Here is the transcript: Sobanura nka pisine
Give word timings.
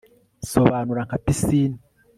Sobanura 0.51 1.01
nka 1.07 1.17
pisine 1.25 1.79